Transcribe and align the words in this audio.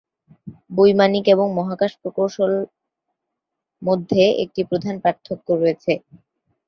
বৈমানিক 0.71 1.25
এবং 1.27 1.47
মহাকাশ 1.57 1.91
প্রকৌশল 2.01 2.51
মধ্যে 3.81 4.23
একটি 4.43 4.61
প্রধান 4.69 4.95
পার্থক্য 5.03 5.47
আছে। 5.71 5.93